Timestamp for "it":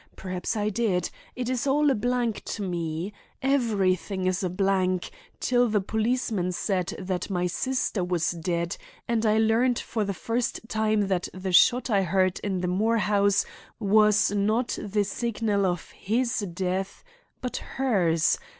1.35-1.47